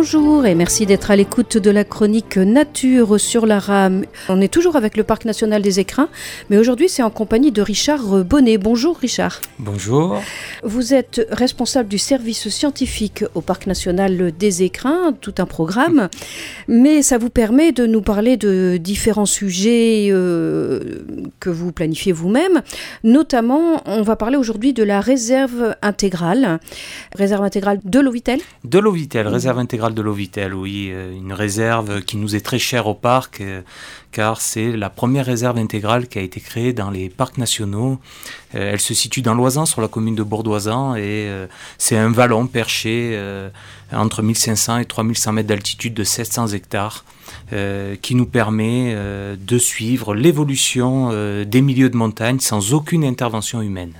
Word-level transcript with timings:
Bonjour 0.00 0.46
et 0.46 0.54
merci 0.54 0.86
d'être 0.86 1.10
à 1.10 1.16
l'écoute 1.16 1.58
de 1.58 1.70
la 1.72 1.82
chronique 1.82 2.36
Nature 2.36 3.18
sur 3.18 3.46
la 3.46 3.58
rame. 3.58 4.04
On 4.28 4.40
est 4.40 4.46
toujours 4.46 4.76
avec 4.76 4.96
le 4.96 5.02
Parc 5.02 5.24
national 5.24 5.60
des 5.60 5.80
Écrins, 5.80 6.08
mais 6.50 6.56
aujourd'hui 6.56 6.88
c'est 6.88 7.02
en 7.02 7.10
compagnie 7.10 7.50
de 7.50 7.60
Richard 7.60 8.24
Bonnet. 8.24 8.58
Bonjour 8.58 8.96
Richard. 8.96 9.40
Bonjour. 9.58 10.20
Vous 10.62 10.94
êtes 10.94 11.26
responsable 11.32 11.88
du 11.88 11.98
service 11.98 12.48
scientifique 12.48 13.24
au 13.34 13.40
Parc 13.40 13.66
national 13.66 14.30
des 14.30 14.62
Écrins, 14.62 15.14
tout 15.20 15.34
un 15.38 15.46
programme, 15.46 16.08
mais 16.68 17.02
ça 17.02 17.18
vous 17.18 17.28
permet 17.28 17.72
de 17.72 17.84
nous 17.84 18.00
parler 18.00 18.36
de 18.36 18.76
différents 18.76 19.26
sujets 19.26 20.10
euh, 20.12 21.02
que 21.40 21.50
vous 21.50 21.72
planifiez 21.72 22.12
vous-même. 22.12 22.62
Notamment, 23.02 23.82
on 23.84 24.02
va 24.02 24.14
parler 24.14 24.36
aujourd'hui 24.36 24.72
de 24.72 24.84
la 24.84 25.00
réserve 25.00 25.74
intégrale, 25.82 26.60
réserve 27.16 27.42
intégrale 27.42 27.80
de 27.84 27.98
l'Ovitel. 27.98 28.38
De 28.62 28.78
l'Ovitel, 28.78 29.26
réserve 29.26 29.58
intégrale 29.58 29.87
de 29.94 30.02
l'Ovitel, 30.02 30.54
oui, 30.54 30.90
euh, 30.90 31.12
une 31.14 31.32
réserve 31.32 32.02
qui 32.02 32.16
nous 32.16 32.36
est 32.36 32.40
très 32.40 32.58
chère 32.58 32.86
au 32.86 32.94
parc, 32.94 33.40
euh, 33.40 33.62
car 34.12 34.40
c'est 34.40 34.72
la 34.76 34.90
première 34.90 35.26
réserve 35.26 35.58
intégrale 35.58 36.08
qui 36.08 36.18
a 36.18 36.22
été 36.22 36.40
créée 36.40 36.72
dans 36.72 36.90
les 36.90 37.08
parcs 37.08 37.38
nationaux. 37.38 37.98
Euh, 38.54 38.72
elle 38.72 38.80
se 38.80 38.94
situe 38.94 39.22
dans 39.22 39.34
l'Oisan, 39.34 39.66
sur 39.66 39.80
la 39.80 39.88
commune 39.88 40.14
de 40.14 40.22
Bourdoisan, 40.22 40.96
et 40.96 41.30
c'est 41.76 41.96
un 41.96 42.10
vallon 42.10 42.46
perché 42.46 43.18
entre 43.92 44.22
1500 44.22 44.78
et 44.78 44.84
3100 44.84 45.32
mètres 45.32 45.48
d'altitude 45.48 45.94
de 45.94 46.04
700 46.04 46.48
hectares. 46.48 47.04
qui 48.02 48.14
nous 48.14 48.26
permet 48.26 48.96
de 49.36 49.58
suivre 49.58 50.14
l'évolution 50.14 51.10
des 51.44 51.60
milieux 51.60 51.90
de 51.90 51.96
montagne 51.96 52.40
sans 52.40 52.72
aucune 52.72 53.04
intervention 53.04 53.60
humaine. 53.60 53.92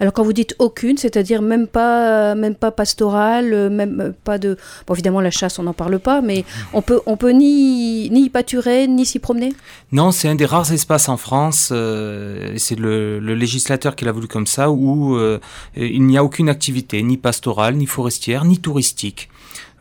Alors 0.00 0.12
quand 0.12 0.22
vous 0.22 0.32
dites 0.32 0.54
aucune, 0.58 0.96
c'est-à-dire 0.96 1.42
même 1.42 1.66
pas, 1.66 2.34
même 2.34 2.54
pas 2.54 2.70
pastorale, 2.70 3.70
même 3.70 4.14
pas 4.24 4.38
de... 4.38 4.56
Évidemment, 4.90 5.20
la 5.20 5.30
chasse, 5.30 5.58
on 5.58 5.64
n'en 5.64 5.72
parle 5.72 5.98
pas, 5.98 6.20
mais 6.20 6.44
on 6.72 6.82
peut, 6.82 7.00
on 7.06 7.16
peut 7.16 7.30
ni, 7.30 8.08
ni 8.10 8.26
y 8.26 8.30
pâturer, 8.30 8.86
ni 8.86 9.04
s'y 9.04 9.18
promener? 9.18 9.52
Non, 9.92 10.12
c'est 10.12 10.28
un 10.28 10.34
des 10.34 10.46
rares 10.46 10.72
espaces 10.72 11.08
en 11.08 11.16
France, 11.16 11.70
euh, 11.72 12.54
c'est 12.56 12.78
le, 12.78 13.18
législateur 13.18 13.96
qui 13.96 14.04
l'a 14.04 14.12
voulu 14.12 14.28
comme 14.28 14.46
ça, 14.46 14.70
où 14.70 15.16
euh, 15.16 15.40
il 15.76 16.04
n'y 16.04 16.16
a 16.16 16.24
aucune 16.24 16.48
activité, 16.48 17.02
ni 17.02 17.16
pastorale, 17.16 17.74
ni 17.74 17.86
forestière, 17.86 18.44
ni 18.44 18.58
touristique. 18.58 19.28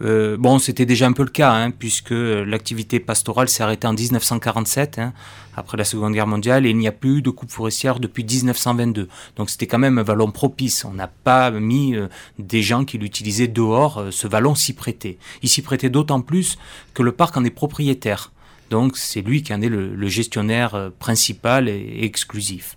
Euh, 0.01 0.37
bon, 0.37 0.59
c'était 0.59 0.85
déjà 0.85 1.07
un 1.07 1.13
peu 1.13 1.23
le 1.23 1.29
cas, 1.29 1.51
hein, 1.51 1.71
puisque 1.71 2.11
l'activité 2.11 2.99
pastorale 2.99 3.47
s'est 3.47 3.63
arrêtée 3.63 3.87
en 3.87 3.93
1947, 3.93 4.99
hein, 4.99 5.13
après 5.55 5.77
la 5.77 5.85
Seconde 5.85 6.13
Guerre 6.13 6.27
mondiale, 6.27 6.65
et 6.65 6.71
il 6.71 6.77
n'y 6.77 6.87
a 6.87 6.91
plus 6.91 7.21
de 7.21 7.29
coupe 7.29 7.51
forestière 7.51 7.99
depuis 7.99 8.23
1922. 8.23 9.07
Donc 9.35 9.49
c'était 9.49 9.67
quand 9.67 9.79
même 9.79 9.97
un 9.97 10.03
vallon 10.03 10.31
propice. 10.31 10.83
On 10.85 10.93
n'a 10.93 11.07
pas 11.07 11.51
mis 11.51 11.95
euh, 11.95 12.07
des 12.39 12.61
gens 12.61 12.85
qui 12.85 12.97
l'utilisaient 12.97 13.47
dehors. 13.47 13.99
Euh, 13.99 14.11
ce 14.11 14.27
vallon 14.27 14.55
s'y 14.55 14.73
prêtait. 14.73 15.17
Il 15.41 15.49
s'y 15.49 15.61
prêtait 15.61 15.89
d'autant 15.89 16.21
plus 16.21 16.57
que 16.93 17.03
le 17.03 17.11
parc 17.11 17.37
en 17.37 17.45
est 17.45 17.49
propriétaire. 17.49 18.31
Donc 18.69 18.97
c'est 18.97 19.21
lui 19.21 19.43
qui 19.43 19.53
en 19.53 19.61
est 19.61 19.69
le, 19.69 20.07
gestionnaire 20.07 20.91
principal 20.97 21.69
et 21.69 21.99
exclusif 22.01 22.75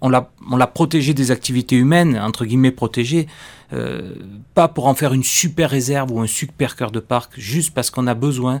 on 0.00 0.08
l'a 0.08 0.66
protégé 0.66 1.14
des 1.14 1.30
activités 1.30 1.76
humaines, 1.76 2.18
entre 2.18 2.44
guillemets 2.44 2.70
protégé, 2.70 3.26
euh, 3.72 4.14
pas 4.54 4.68
pour 4.68 4.86
en 4.86 4.94
faire 4.94 5.12
une 5.12 5.24
super 5.24 5.70
réserve 5.70 6.12
ou 6.12 6.20
un 6.20 6.26
super 6.26 6.76
cœur 6.76 6.90
de 6.92 7.00
parc, 7.00 7.32
juste 7.38 7.74
parce 7.74 7.90
qu'on 7.90 8.06
a 8.06 8.14
besoin 8.14 8.60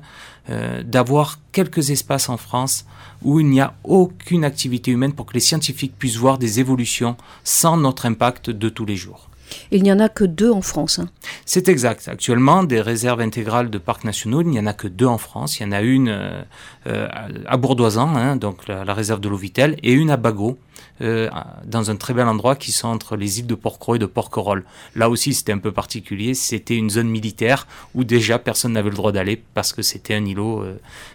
euh, 0.50 0.82
d'avoir 0.82 1.38
quelques 1.52 1.90
espaces 1.90 2.28
en 2.28 2.36
France 2.36 2.86
où 3.22 3.38
il 3.40 3.46
n'y 3.46 3.60
a 3.60 3.74
aucune 3.84 4.44
activité 4.44 4.90
humaine 4.90 5.12
pour 5.12 5.26
que 5.26 5.34
les 5.34 5.40
scientifiques 5.40 5.96
puissent 5.96 6.16
voir 6.16 6.38
des 6.38 6.58
évolutions 6.60 7.16
sans 7.44 7.76
notre 7.76 8.06
impact 8.06 8.50
de 8.50 8.68
tous 8.68 8.84
les 8.84 8.96
jours. 8.96 9.28
Il 9.70 9.82
n'y 9.82 9.92
en 9.92 10.00
a 10.00 10.08
que 10.08 10.24
deux 10.24 10.50
en 10.50 10.62
France. 10.62 10.98
Hein. 10.98 11.08
C'est 11.44 11.68
exact. 11.68 12.08
Actuellement, 12.08 12.64
des 12.64 12.80
réserves 12.80 13.20
intégrales 13.20 13.70
de 13.70 13.78
parcs 13.78 14.04
nationaux, 14.04 14.42
il 14.42 14.48
n'y 14.48 14.60
en 14.60 14.66
a 14.66 14.72
que 14.72 14.88
deux 14.88 15.06
en 15.06 15.18
France. 15.18 15.58
Il 15.58 15.64
y 15.64 15.66
en 15.66 15.72
a 15.72 15.80
une 15.82 16.08
euh, 16.08 16.42
euh, 16.86 17.08
à 17.46 17.56
Bourdoisan, 17.56 18.16
hein, 18.16 18.36
donc 18.36 18.68
la, 18.68 18.94
réserve 18.94 19.20
de 19.20 19.28
l'Ovitel, 19.28 19.76
et 19.82 19.92
une 19.92 20.10
à 20.10 20.16
Bagot, 20.16 20.58
euh, 21.02 21.28
dans 21.64 21.90
un 21.90 21.96
très 21.96 22.14
bel 22.14 22.26
endroit 22.26 22.56
qui 22.56 22.72
sont 22.72 22.88
entre 22.88 23.16
les 23.16 23.40
îles 23.40 23.46
de 23.46 23.54
Porquerolles 23.54 23.96
et 23.96 24.00
de 24.00 24.06
Porquerolles. 24.06 24.64
Là 24.94 25.10
aussi, 25.10 25.34
c'était 25.34 25.52
un 25.52 25.58
peu 25.58 25.72
particulier. 25.72 26.34
C'était 26.34 26.76
une 26.76 26.90
zone 26.90 27.08
militaire 27.08 27.66
où 27.94 28.04
déjà 28.04 28.38
personne 28.38 28.72
n'avait 28.72 28.90
le 28.90 28.96
droit 28.96 29.12
d'aller 29.12 29.42
parce 29.54 29.72
que 29.72 29.82
c'était 29.82 30.14
un 30.14 30.24
îlot 30.24 30.64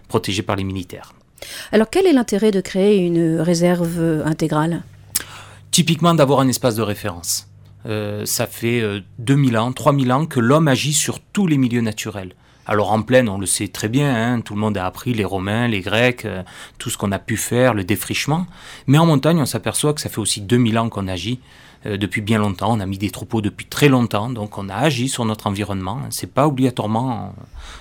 protégé 0.08 0.44
par 0.44 0.56
les 0.56 0.64
militaires. 0.64 1.14
Alors, 1.72 1.90
quel 1.90 2.06
est 2.06 2.14
l'intérêt 2.14 2.52
de 2.52 2.62
créer 2.62 2.98
une 2.98 3.40
réserve 3.40 4.24
intégrale? 4.26 4.84
Typiquement 5.72 6.14
d'avoir 6.14 6.42
un 6.42 6.48
espace 6.48 6.76
de 6.76 6.84
référence. 6.84 7.48
Euh, 7.86 8.26
ça 8.26 8.48
fait 8.48 8.84
2000 9.20 9.56
euh, 9.56 9.62
ans, 9.62 9.72
3000 9.72 10.12
ans 10.12 10.26
que 10.26 10.40
l'homme 10.40 10.68
agit 10.68 10.94
sur 10.94 11.20
tous 11.20 11.48
les 11.48 11.58
milieux 11.58 11.82
naturels. 11.82 12.34
Alors 12.68 12.92
en 12.92 13.02
plaine, 13.02 13.28
on 13.28 13.40
le 13.40 13.48
sait 13.48 13.68
très 13.68 13.90
bien, 13.90 14.14
hein, 14.14 14.42
tout 14.42 14.54
le 14.54 14.60
monde 14.60 14.78
a 14.78 14.86
appris, 14.86 15.14
les 15.14 15.26
Romains, 15.26 15.68
les 15.68 15.82
Grecs, 15.82 16.26
euh, 16.26 16.44
tout 16.78 16.90
ce 16.90 16.98
qu'on 16.98 17.12
a 17.12 17.20
pu 17.20 17.36
faire, 17.38 17.74
le 17.74 17.84
défrichement. 17.84 18.46
Mais 18.88 18.98
en 18.98 19.06
montagne, 19.06 19.40
on 19.40 19.46
s'aperçoit 19.46 19.94
que 19.94 20.02
ça 20.02 20.10
fait 20.10 20.20
aussi 20.20 20.42
2000 20.42 20.78
ans 20.78 20.90
qu'on 20.90 21.08
agit. 21.08 21.40
Depuis 21.86 22.22
bien 22.22 22.38
longtemps, 22.38 22.74
on 22.74 22.80
a 22.80 22.86
mis 22.86 22.98
des 22.98 23.10
troupeaux 23.10 23.42
depuis 23.42 23.66
très 23.66 23.90
longtemps, 23.90 24.30
donc 24.30 24.58
on 24.58 24.70
a 24.70 24.76
agi 24.76 25.10
sur 25.10 25.26
notre 25.26 25.48
environnement. 25.48 26.00
C'est 26.10 26.32
pas 26.32 26.48
obligatoirement 26.48 27.34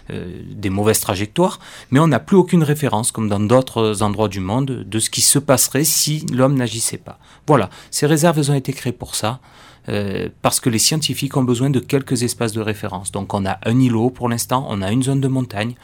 des 0.09 0.71
mauvaises 0.71 1.01
trajectoires, 1.01 1.61
mais 1.91 2.01
on 2.01 2.09
n'a 2.09 2.21
plus 2.21 2.37
aucune 2.37 2.63
référence, 2.63 3.13
comme 3.13 3.29
dans 3.29 3.41
d'autres 3.41 4.03
endroits 4.03 4.29
du 4.29 4.41
monde, 4.41 4.85
de 4.89 4.99
ce 4.99 5.11
qui 5.11 5.21
se 5.21 5.39
passerait 5.39 5.85
si 5.85 6.25
l'homme 6.33 6.55
n'agissait 6.55 6.99
pas. 6.99 7.19
Voilà, 7.47 7.69
ces 7.91 8.07
réserves 8.07 8.51
ont 8.51 8.55
été 8.55 8.73
créées 8.73 8.93
pour 8.93 9.15
ça. 9.15 9.41
Euh, 9.89 10.29
parce 10.43 10.61
que 10.61 10.69
les 10.69 10.79
scientifiques 10.79 11.37
ont 11.37 11.43
besoin 11.43 11.71
de 11.71 11.81
quelques 11.81 12.23
espaces 12.23 12.53
de 12.53 12.61
référence. 12.61 13.13
Donc 13.13 13.33
on 13.35 13.47
a 13.47 13.59
un 13.65 13.79
îlot 13.79 14.11
pour 14.11 14.29
l'instant, 14.29 14.67
on 14.69 14.83
a 14.83 14.93
une 14.93 15.03
zone 15.03 15.21
de 15.21 15.29
montagne. 15.29 15.75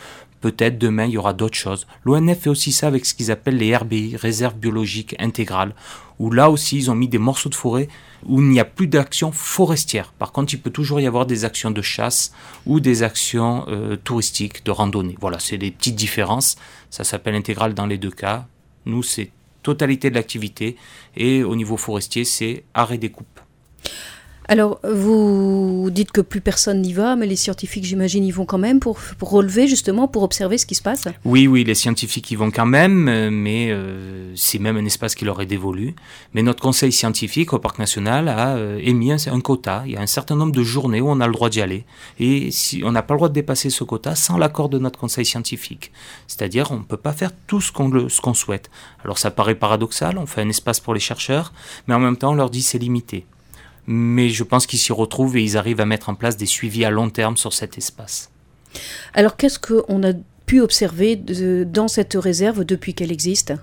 Peut-être 0.46 0.78
demain 0.78 1.06
il 1.06 1.10
y 1.10 1.18
aura 1.18 1.32
d'autres 1.32 1.56
choses. 1.56 1.88
L'ONF 2.04 2.42
fait 2.42 2.50
aussi 2.50 2.70
ça 2.70 2.86
avec 2.86 3.04
ce 3.04 3.16
qu'ils 3.16 3.32
appellent 3.32 3.56
les 3.56 3.76
RBI, 3.76 4.14
réserves 4.14 4.54
biologiques 4.54 5.16
intégrales, 5.18 5.74
où 6.20 6.30
là 6.30 6.50
aussi 6.50 6.76
ils 6.76 6.88
ont 6.88 6.94
mis 6.94 7.08
des 7.08 7.18
morceaux 7.18 7.48
de 7.48 7.56
forêt 7.56 7.88
où 8.24 8.40
il 8.40 8.46
n'y 8.46 8.60
a 8.60 8.64
plus 8.64 8.86
d'action 8.86 9.32
forestière. 9.32 10.12
Par 10.12 10.30
contre, 10.30 10.54
il 10.54 10.60
peut 10.60 10.70
toujours 10.70 11.00
y 11.00 11.06
avoir 11.08 11.26
des 11.26 11.44
actions 11.44 11.72
de 11.72 11.82
chasse 11.82 12.32
ou 12.64 12.78
des 12.78 13.02
actions 13.02 13.64
euh, 13.66 13.96
touristiques, 13.96 14.64
de 14.64 14.70
randonnée. 14.70 15.16
Voilà, 15.20 15.40
c'est 15.40 15.58
des 15.58 15.72
petites 15.72 15.96
différences. 15.96 16.54
Ça 16.90 17.02
s'appelle 17.02 17.34
intégral 17.34 17.74
dans 17.74 17.86
les 17.86 17.98
deux 17.98 18.12
cas. 18.12 18.46
Nous, 18.84 19.02
c'est 19.02 19.32
totalité 19.64 20.10
de 20.10 20.14
l'activité. 20.14 20.76
Et 21.16 21.42
au 21.42 21.56
niveau 21.56 21.76
forestier, 21.76 22.24
c'est 22.24 22.62
arrêt 22.72 22.98
des 22.98 23.10
coupes. 23.10 23.40
Alors, 24.48 24.78
vous 24.84 25.88
dites 25.90 26.12
que 26.12 26.20
plus 26.20 26.40
personne 26.40 26.80
n'y 26.80 26.92
va, 26.92 27.16
mais 27.16 27.26
les 27.26 27.34
scientifiques, 27.36 27.84
j'imagine, 27.84 28.24
y 28.24 28.30
vont 28.30 28.46
quand 28.46 28.58
même 28.58 28.78
pour, 28.78 28.96
relever, 29.20 29.66
justement, 29.66 30.06
pour 30.06 30.22
observer 30.22 30.56
ce 30.56 30.66
qui 30.66 30.76
se 30.76 30.82
passe 30.82 31.08
Oui, 31.24 31.48
oui, 31.48 31.64
les 31.64 31.74
scientifiques 31.74 32.30
y 32.30 32.36
vont 32.36 32.52
quand 32.52 32.66
même, 32.66 33.08
euh, 33.08 33.30
mais 33.30 33.70
euh, 33.70 34.32
c'est 34.36 34.60
même 34.60 34.76
un 34.76 34.84
espace 34.84 35.16
qui 35.16 35.24
leur 35.24 35.40
est 35.42 35.46
dévolu. 35.46 35.96
Mais 36.32 36.42
notre 36.42 36.62
conseil 36.62 36.92
scientifique 36.92 37.52
au 37.52 37.58
Parc 37.58 37.80
national 37.80 38.28
a 38.28 38.56
euh, 38.56 38.78
émis 38.82 39.12
un, 39.12 39.40
quota. 39.40 39.82
Il 39.86 39.92
y 39.92 39.96
a 39.96 40.00
un 40.00 40.06
certain 40.06 40.36
nombre 40.36 40.52
de 40.52 40.62
journées 40.62 41.00
où 41.00 41.08
on 41.08 41.20
a 41.20 41.26
le 41.26 41.32
droit 41.32 41.50
d'y 41.50 41.60
aller. 41.60 41.84
Et 42.20 42.50
si, 42.52 42.82
on 42.84 42.92
n'a 42.92 43.02
pas 43.02 43.14
le 43.14 43.18
droit 43.18 43.28
de 43.28 43.34
dépasser 43.34 43.70
ce 43.70 43.82
quota 43.82 44.14
sans 44.14 44.38
l'accord 44.38 44.68
de 44.68 44.78
notre 44.78 44.98
conseil 44.98 45.24
scientifique. 45.24 45.90
C'est-à-dire, 46.28 46.70
on 46.70 46.78
ne 46.78 46.84
peut 46.84 46.96
pas 46.96 47.12
faire 47.12 47.30
tout 47.48 47.60
ce 47.60 47.72
qu'on 47.72 48.34
souhaite. 48.34 48.70
Alors, 49.04 49.18
ça 49.18 49.32
paraît 49.32 49.56
paradoxal, 49.56 50.18
on 50.18 50.26
fait 50.26 50.42
un 50.42 50.48
espace 50.48 50.78
pour 50.78 50.94
les 50.94 51.00
chercheurs, 51.00 51.52
mais 51.88 51.94
en 51.94 52.00
même 52.00 52.16
temps, 52.16 52.30
on 52.30 52.34
leur 52.34 52.50
dit 52.50 52.62
c'est 52.62 52.78
limité 52.78 53.26
mais 53.86 54.28
je 54.28 54.44
pense 54.44 54.66
qu'ils 54.66 54.78
s'y 54.78 54.92
retrouvent 54.92 55.36
et 55.36 55.42
ils 55.42 55.56
arrivent 55.56 55.80
à 55.80 55.86
mettre 55.86 56.08
en 56.08 56.14
place 56.14 56.36
des 56.36 56.46
suivis 56.46 56.84
à 56.84 56.90
long 56.90 57.10
terme 57.10 57.36
sur 57.36 57.52
cet 57.52 57.78
espace. 57.78 58.30
Alors 59.14 59.36
qu'est-ce 59.36 59.58
qu'on 59.58 60.02
a 60.02 60.12
pu 60.46 60.60
observer 60.60 61.16
dans 61.16 61.88
cette 61.88 62.14
réserve 62.14 62.64
depuis 62.64 62.94
qu'elle 62.94 63.12
existe? 63.12 63.54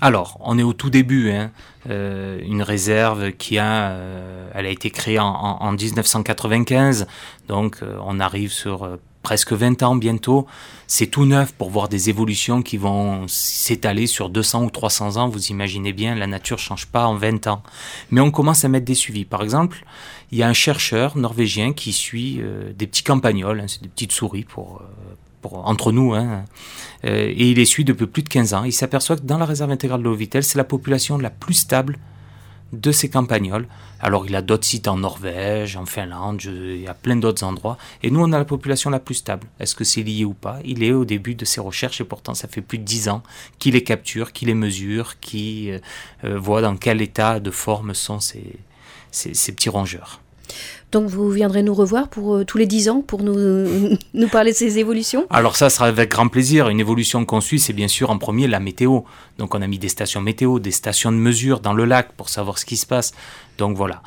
Alors, 0.00 0.38
on 0.40 0.58
est 0.58 0.62
au 0.62 0.74
tout 0.74 0.90
début, 0.90 1.30
hein. 1.30 1.50
euh, 1.88 2.38
une 2.42 2.62
réserve 2.62 3.32
qui 3.32 3.56
a, 3.56 3.90
euh, 3.90 4.50
elle 4.54 4.66
a 4.66 4.68
été 4.68 4.90
créée 4.90 5.18
en, 5.18 5.72
1995, 5.72 7.06
donc 7.48 7.78
euh, 7.82 7.96
on 8.04 8.20
arrive 8.20 8.52
sur 8.52 8.98
presque 9.26 9.54
20 9.54 9.82
ans 9.82 9.96
bientôt. 9.96 10.46
C'est 10.86 11.08
tout 11.08 11.24
neuf 11.24 11.52
pour 11.52 11.68
voir 11.68 11.88
des 11.88 12.10
évolutions 12.10 12.62
qui 12.62 12.76
vont 12.76 13.26
s'étaler 13.26 14.06
sur 14.06 14.30
200 14.30 14.62
ou 14.62 14.70
300 14.70 15.16
ans. 15.16 15.28
Vous 15.28 15.46
imaginez 15.48 15.92
bien, 15.92 16.14
la 16.14 16.28
nature 16.28 16.60
change 16.60 16.86
pas 16.86 17.08
en 17.08 17.16
20 17.16 17.48
ans. 17.48 17.60
Mais 18.12 18.20
on 18.20 18.30
commence 18.30 18.64
à 18.64 18.68
mettre 18.68 18.84
des 18.84 18.94
suivis. 18.94 19.24
Par 19.24 19.42
exemple, 19.42 19.84
il 20.30 20.38
y 20.38 20.44
a 20.44 20.48
un 20.48 20.52
chercheur 20.52 21.18
norvégien 21.18 21.72
qui 21.72 21.92
suit 21.92 22.38
euh, 22.38 22.72
des 22.72 22.86
petits 22.86 23.02
campagnols, 23.02 23.58
hein, 23.58 23.66
c'est 23.66 23.82
des 23.82 23.88
petites 23.88 24.12
souris 24.12 24.44
pour, 24.44 24.80
euh, 24.80 25.48
entre 25.54 25.90
nous, 25.90 26.14
hein, 26.14 26.44
euh, 27.04 27.26
et 27.26 27.50
il 27.50 27.56
les 27.56 27.64
suit 27.64 27.84
depuis 27.84 28.06
plus 28.06 28.22
de 28.22 28.28
15 28.28 28.54
ans. 28.54 28.62
Il 28.62 28.72
s'aperçoit 28.72 29.16
que 29.16 29.22
dans 29.22 29.38
la 29.38 29.44
réserve 29.44 29.72
intégrale 29.72 29.98
de 29.98 30.04
l'Ovitel, 30.04 30.44
c'est 30.44 30.56
la 30.56 30.62
population 30.62 31.18
la 31.18 31.30
plus 31.30 31.54
stable 31.54 31.98
de 32.72 32.92
ces 32.92 33.08
campagnols. 33.08 33.66
Alors 34.00 34.26
il 34.26 34.36
a 34.36 34.42
d'autres 34.42 34.66
sites 34.66 34.88
en 34.88 34.98
Norvège, 34.98 35.76
en 35.76 35.86
Finlande, 35.86 36.42
il 36.44 36.80
y 36.80 36.88
a 36.88 36.94
plein 36.94 37.16
d'autres 37.16 37.44
endroits. 37.44 37.78
Et 38.02 38.10
nous, 38.10 38.20
on 38.20 38.32
a 38.32 38.38
la 38.38 38.44
population 38.44 38.90
la 38.90 39.00
plus 39.00 39.14
stable. 39.14 39.46
Est-ce 39.58 39.74
que 39.74 39.84
c'est 39.84 40.02
lié 40.02 40.24
ou 40.24 40.34
pas? 40.34 40.58
Il 40.64 40.82
est 40.82 40.92
au 40.92 41.04
début 41.04 41.34
de 41.34 41.44
ses 41.44 41.60
recherches 41.60 42.00
et 42.00 42.04
pourtant 42.04 42.34
ça 42.34 42.48
fait 42.48 42.60
plus 42.60 42.78
de 42.78 42.84
dix 42.84 43.08
ans 43.08 43.22
qu'il 43.58 43.74
les 43.74 43.84
capture, 43.84 44.32
qu'il 44.32 44.48
les 44.48 44.54
mesure, 44.54 45.18
qu'il 45.20 45.80
euh, 46.24 46.38
voit 46.38 46.60
dans 46.60 46.76
quel 46.76 47.00
état 47.00 47.40
de 47.40 47.50
forme 47.50 47.94
sont 47.94 48.20
ces, 48.20 48.58
ces, 49.10 49.52
petits 49.52 49.68
rongeurs. 49.68 50.20
Donc 50.92 51.08
vous 51.08 51.30
viendrez 51.30 51.62
nous 51.62 51.74
revoir 51.74 52.08
pour 52.08 52.36
euh, 52.36 52.44
tous 52.44 52.58
les 52.58 52.66
10 52.66 52.88
ans 52.88 53.00
pour 53.00 53.22
nous, 53.22 53.34
nous 54.14 54.28
parler 54.28 54.52
de 54.52 54.56
ces 54.56 54.78
évolutions 54.78 55.26
Alors 55.30 55.56
ça 55.56 55.68
sera 55.68 55.86
avec 55.86 56.10
grand 56.10 56.28
plaisir. 56.28 56.68
Une 56.68 56.80
évolution 56.80 57.24
qu'on 57.24 57.40
suit, 57.40 57.58
c'est 57.58 57.72
bien 57.72 57.88
sûr 57.88 58.10
en 58.10 58.18
premier 58.18 58.46
la 58.46 58.60
météo. 58.60 59.00
Donc 59.38 59.54
on 59.54 59.62
a 59.62 59.66
mis 59.66 59.78
des 59.78 59.88
stations 59.88 60.20
météo, 60.20 60.58
des 60.58 60.70
stations 60.70 61.12
de 61.12 61.16
mesure 61.16 61.60
dans 61.60 61.74
le 61.74 61.84
lac 61.84 62.12
pour 62.12 62.28
savoir 62.28 62.58
ce 62.58 62.64
qui 62.64 62.76
se 62.76 62.86
passe. 62.86 63.12
Donc 63.58 63.76
voilà. 63.76 64.02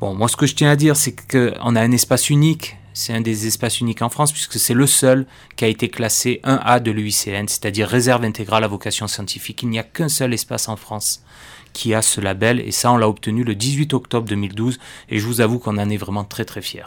Bon, 0.00 0.14
moi 0.14 0.28
ce 0.28 0.36
que 0.36 0.46
je 0.46 0.54
tiens 0.54 0.70
à 0.70 0.76
dire, 0.76 0.96
c'est 0.96 1.14
qu'on 1.30 1.76
a 1.76 1.80
un 1.80 1.92
espace 1.92 2.30
unique. 2.30 2.76
C'est 2.94 3.14
un 3.14 3.22
des 3.22 3.46
espaces 3.46 3.80
uniques 3.80 4.02
en 4.02 4.10
France 4.10 4.32
puisque 4.32 4.58
c'est 4.58 4.74
le 4.74 4.86
seul 4.86 5.26
qui 5.56 5.64
a 5.64 5.68
été 5.68 5.88
classé 5.88 6.40
1A 6.44 6.80
de 6.82 6.90
l'UICN, 6.90 7.46
c'est-à-dire 7.48 7.88
réserve 7.88 8.24
intégrale 8.24 8.64
à 8.64 8.68
vocation 8.68 9.06
scientifique. 9.06 9.62
Il 9.62 9.70
n'y 9.70 9.78
a 9.78 9.82
qu'un 9.82 10.08
seul 10.08 10.34
espace 10.34 10.68
en 10.68 10.76
France 10.76 11.22
qui 11.72 11.94
a 11.94 12.02
ce 12.02 12.20
label. 12.20 12.60
Et 12.60 12.72
ça, 12.72 12.92
on 12.92 12.96
l'a 12.96 13.08
obtenu 13.08 13.44
le 13.44 13.54
18 13.54 13.94
octobre 13.94 14.28
2012. 14.28 14.78
Et 15.08 15.18
je 15.18 15.26
vous 15.26 15.40
avoue 15.40 15.58
qu'on 15.58 15.78
en 15.78 15.88
est 15.90 15.96
vraiment 15.96 16.24
très 16.24 16.44
très 16.44 16.62
fiers. 16.62 16.82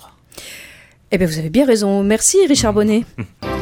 Eh 1.11 1.17
bien, 1.17 1.27
vous 1.27 1.39
avez 1.39 1.49
bien 1.49 1.65
raison. 1.65 2.03
Merci, 2.03 2.45
Richard 2.47 2.73
Bonnet. 2.73 3.03